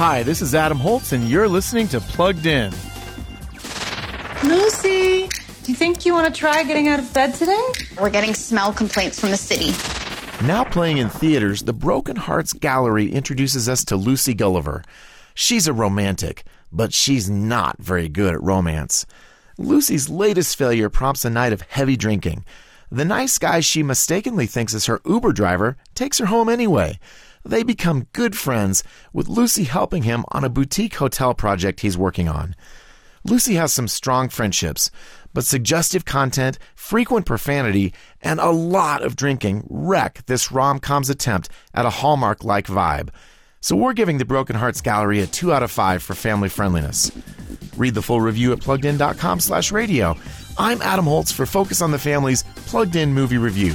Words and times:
Hi, 0.00 0.22
this 0.22 0.40
is 0.40 0.54
Adam 0.54 0.78
Holz, 0.78 1.12
and 1.12 1.28
you're 1.28 1.46
listening 1.46 1.86
to 1.88 2.00
Plugged 2.00 2.46
In. 2.46 2.72
Lucy, 4.42 5.28
do 5.28 5.70
you 5.70 5.74
think 5.74 6.06
you 6.06 6.14
want 6.14 6.26
to 6.26 6.32
try 6.32 6.62
getting 6.62 6.88
out 6.88 7.00
of 7.00 7.12
bed 7.12 7.34
today? 7.34 7.62
We're 8.00 8.08
getting 8.08 8.32
smell 8.32 8.72
complaints 8.72 9.20
from 9.20 9.30
the 9.30 9.36
city. 9.36 9.72
Now 10.46 10.64
playing 10.64 10.96
in 10.96 11.10
theaters, 11.10 11.64
the 11.64 11.74
Broken 11.74 12.16
Hearts 12.16 12.54
Gallery 12.54 13.12
introduces 13.12 13.68
us 13.68 13.84
to 13.84 13.96
Lucy 13.96 14.32
Gulliver. 14.32 14.84
She's 15.34 15.68
a 15.68 15.74
romantic, 15.74 16.44
but 16.72 16.94
she's 16.94 17.28
not 17.28 17.76
very 17.78 18.08
good 18.08 18.32
at 18.32 18.42
romance. 18.42 19.04
Lucy's 19.58 20.08
latest 20.08 20.56
failure 20.56 20.88
prompts 20.88 21.26
a 21.26 21.30
night 21.30 21.52
of 21.52 21.60
heavy 21.60 21.98
drinking. 21.98 22.46
The 22.90 23.04
nice 23.04 23.36
guy 23.36 23.60
she 23.60 23.82
mistakenly 23.82 24.46
thinks 24.46 24.72
is 24.72 24.86
her 24.86 25.02
Uber 25.04 25.32
driver 25.32 25.76
takes 25.94 26.16
her 26.16 26.26
home 26.26 26.48
anyway. 26.48 26.98
They 27.44 27.62
become 27.62 28.06
good 28.12 28.36
friends, 28.36 28.84
with 29.12 29.28
Lucy 29.28 29.64
helping 29.64 30.02
him 30.02 30.24
on 30.28 30.44
a 30.44 30.50
boutique 30.50 30.96
hotel 30.96 31.34
project 31.34 31.80
he's 31.80 31.96
working 31.96 32.28
on. 32.28 32.54
Lucy 33.24 33.54
has 33.54 33.72
some 33.72 33.88
strong 33.88 34.28
friendships, 34.28 34.90
but 35.34 35.44
suggestive 35.44 36.04
content, 36.04 36.58
frequent 36.74 37.26
profanity, 37.26 37.92
and 38.22 38.40
a 38.40 38.50
lot 38.50 39.02
of 39.02 39.16
drinking 39.16 39.66
wreck 39.68 40.24
this 40.26 40.50
rom 40.50 40.78
com's 40.78 41.10
attempt 41.10 41.48
at 41.74 41.86
a 41.86 41.90
Hallmark 41.90 42.44
like 42.44 42.66
vibe. 42.66 43.10
So 43.60 43.76
we're 43.76 43.92
giving 43.92 44.16
the 44.16 44.24
Broken 44.24 44.56
Hearts 44.56 44.80
Gallery 44.80 45.20
a 45.20 45.26
2 45.26 45.52
out 45.52 45.62
of 45.62 45.70
5 45.70 46.02
for 46.02 46.14
family 46.14 46.48
friendliness. 46.48 47.12
Read 47.76 47.94
the 47.94 48.02
full 48.02 48.20
review 48.20 48.52
at 48.52 48.60
pluggedin.com 48.60 49.40
slash 49.40 49.70
radio. 49.70 50.16
I'm 50.58 50.80
Adam 50.80 51.04
Holz 51.04 51.30
for 51.30 51.44
Focus 51.44 51.82
on 51.82 51.90
the 51.90 51.98
Family's 51.98 52.42
Plugged 52.66 52.96
In 52.96 53.12
Movie 53.12 53.38
Review. 53.38 53.74